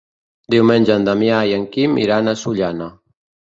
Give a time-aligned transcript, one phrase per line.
[0.53, 2.91] Diumenge en Damià i en Quim iran a Sollana.